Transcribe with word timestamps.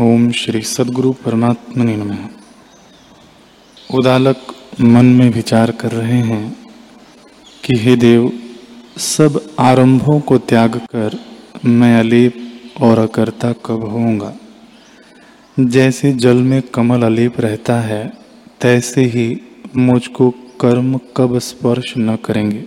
ओम 0.00 0.32
श्री 0.32 0.62
सदगुरु 0.62 1.12
परमात्मा 1.12 1.84
नमः। 1.84 2.16
उदालक 3.94 4.36
मन 4.80 5.06
में 5.06 5.30
विचार 5.30 5.70
कर 5.70 5.92
रहे 5.92 6.18
हैं 6.18 6.56
कि 7.64 7.78
हे 7.78 7.96
देव, 7.96 8.32
सब 8.98 9.50
आरंभों 9.60 10.20
को 10.20 10.38
त्याग 10.38 10.76
कर 10.76 11.20
मैं 11.64 12.00
अलेप 12.00 12.34
और 12.80 12.98
अकर्ता 12.98 13.52
कब 13.52 13.84
होऊँगा? 13.84 14.34
जैसे 15.60 16.12
जल 16.12 16.36
में 16.36 16.62
कमल 16.62 17.02
अलेप 17.02 17.40
रहता 17.40 17.80
है, 17.80 18.12
तैसे 18.60 19.04
ही 19.04 19.40
मुझको 19.76 20.30
कर्म 20.60 21.00
कब 21.16 21.38
स्पर्श 21.38 21.94
न 21.98 22.16
करेंगे? 22.16 22.64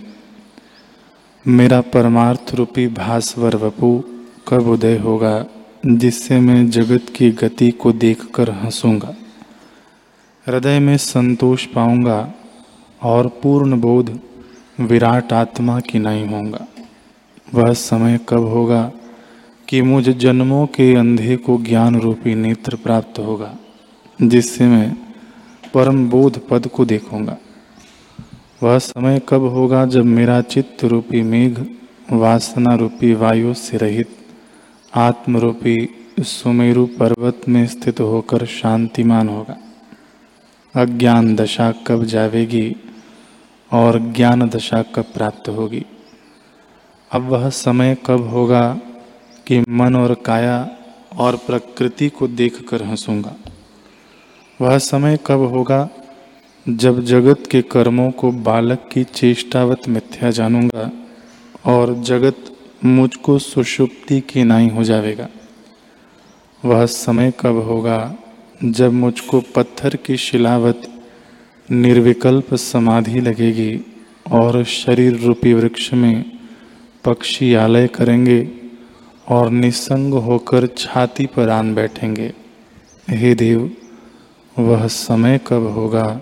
मेरा 1.46 1.80
परमार्थ 1.80 2.54
रूपी 2.54 2.86
भास्वर 2.86 3.56
वपु 3.56 4.04
कब 4.48 4.66
उदय 4.66 4.98
होगा? 4.98 5.46
जिससे 5.86 6.38
मैं 6.40 6.68
जगत 6.70 7.06
की 7.16 7.30
गति 7.30 7.70
को 7.70 7.92
देखकर 7.92 8.50
हंसूँगा। 8.50 9.14
हृदय 10.46 10.78
में 10.78 10.96
संतोष 10.96 11.66
पाऊँगा 11.66 12.34
और 13.02 13.28
पूर्ण 13.42 13.80
बोध, 13.80 14.18
विराट 14.80 15.32
आत्मा 15.32 15.78
की 15.80 15.98
नहीं 15.98 16.26
होगा 16.28 16.66
वह 17.54 17.72
समय 17.72 18.18
कब 18.28 18.44
होगा 18.44 18.92
कि 19.68 19.82
मुझ 19.82 20.08
जन्मों 20.08 20.66
के 20.66 20.94
अंधे 20.94 21.36
को 21.36 21.58
ज्ञान 21.58 22.00
रूपी 22.00 22.34
नेत्र 22.34 22.76
प्राप्त 22.76 23.18
होगा, 23.18 23.54
जिससे 24.22 24.66
मैं 24.66 24.96
परम 25.74 26.08
बोध 26.10 26.40
पद 26.48 26.66
को 26.66 26.84
देखूँगा। 26.84 27.36
वह 28.62 28.78
समय 28.78 29.20
कब 29.28 29.42
होगा 29.46 29.86
जब 29.86 30.04
मेरा 30.04 30.40
चित्त 30.40 30.84
रूपी 30.84 31.22
मेघ, 31.22 31.58
वासना 32.12 32.74
रूपी 32.74 33.14
वायु 33.14 33.54
से 33.54 33.76
रहित 33.76 34.16
आत्मरूपी 34.94 35.88
सुमेरु 36.20 36.86
पर्वत 36.86 37.40
में 37.48 37.66
स्थित 37.66 38.00
होकर 38.00 38.46
शांतिमान 38.46 39.28
होगा। 39.28 39.56
अज्ञान 40.76 41.36
दशा 41.36 41.72
कब 41.86 42.04
जावेगी 42.04 42.76
और 43.72 43.98
ज्ञान 43.98 44.48
दशा 44.48 44.82
कब 44.82 45.04
प्राप्त 45.14 45.48
होगी? 45.48 45.84
अब 47.12 47.22
वह 47.22 47.50
समय 47.50 47.96
कब 48.06 48.28
होगा 48.28 48.80
कि 49.46 49.64
मन 49.68 49.96
और 49.96 50.14
काया 50.14 50.76
और 51.18 51.36
प्रकृति 51.36 52.08
को 52.08 52.28
देखकर 52.28 52.82
हंसूँगा? 52.82 53.36
वह 54.60 54.78
समय 54.78 55.18
कब 55.26 55.38
होगा 55.38 55.88
जब 56.68 57.04
जगत 57.04 57.42
के 57.50 57.62
कर्मों 57.62 58.10
को 58.10 58.32
बालक 58.32 58.88
की 58.92 59.04
चेष्टावत 59.04 59.88
मिथ्या 59.88 60.30
जानूँगा 60.30 60.90
और 61.66 61.94
जगत 61.94 62.57
मुझको 62.84 63.38
सुषुप्ति 63.38 64.20
की 64.20 64.44
नाई 64.44 64.68
हो 64.68 64.84
जाएगा। 64.84 65.28
वह 66.64 66.86
समय 66.86 67.32
कब 67.40 67.56
होगा 67.56 68.16
जब 68.64 68.92
मुझको 68.92 69.40
पत्थर 69.40 69.96
की 69.96 70.16
शिलावत 70.16 71.02
निर्विकल्प 71.70 72.54
समाधि 72.54 73.20
लगेगी 73.20 73.80
और 74.30 74.64
शरीर 74.64 75.20
रूपी 75.20 75.54
वृक्ष 75.54 75.92
में 75.92 76.38
पक्षी 77.04 77.54
आलय 77.54 77.86
करेंगे 77.86 78.50
और 79.28 79.50
निसंग 79.50 80.14
होकर 80.14 80.66
छाती 80.66 81.26
पर 81.26 81.48
आन 81.48 81.74
बैठेंगे। 81.74 82.32
हे 83.10 83.34
देव, 83.34 83.76
वह 84.58 84.86
समय 84.86 85.40
कब 85.46 85.66
होगा 85.66 86.20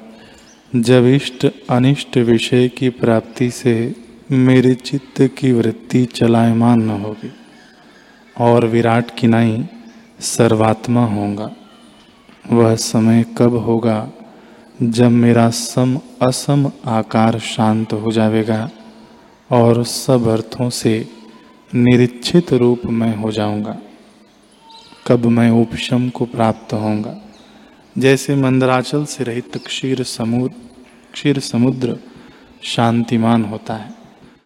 जब 0.77 1.05
इष्ट 1.05 1.47
अनिष्ट 1.71 2.17
विषय 2.17 2.69
की 2.69 2.89
प्राप्ति 2.89 3.51
से 3.51 3.95
मेरे 4.31 4.75
चित्त 4.75 5.21
की 5.39 5.53
वृत्ति 5.53 6.05
चलायमान 6.05 6.81
न 6.81 6.91
होगी, 6.91 7.31
और 8.37 8.67
विराट 8.67 9.11
की 9.19 9.27
नहीं 9.27 9.67
सर्वात्मा 10.21 11.05
होगा 11.07 11.51
वह 12.51 12.75
समय 12.77 13.25
कब 13.39 13.55
होगा 13.57 14.09
जब 14.83 15.11
मेरा 15.11 15.49
सम 15.51 15.97
असम 16.23 16.71
आकार 16.87 17.39
शांत 17.39 17.93
हो 17.93 18.13
जाएगा, 18.13 18.71
और 19.51 19.83
सब 19.85 20.27
अर्थों 20.29 20.71
से 20.71 21.09
निरीक्षित 21.73 22.53
रूप 22.53 22.87
में 22.87 23.17
हो 23.17 23.31
जाऊँगा। 23.33 23.79
कब 25.07 25.27
मैं 25.27 25.51
उपशम 25.51 26.09
को 26.09 26.25
प्राप्त 26.25 26.73
होऊँगा। 26.73 27.17
जैसे 27.97 28.35
मंदराचल 28.37 29.05
से 29.05 29.25
रहित 29.25 29.57
क्षीर 29.57 30.03
समुद्र 30.03 30.55
क्षीर 31.13 31.39
समुद्र 31.41 31.97
शांतिमान 32.63 33.45
होता 33.45 33.75
है। 33.75 33.95